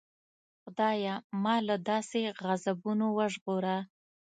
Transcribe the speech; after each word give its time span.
خدایه 0.61 1.15
ما 1.43 1.55
له 1.67 1.75
داسې 1.89 2.21
غضبونو 2.41 3.05
وژغوره. 3.17 3.77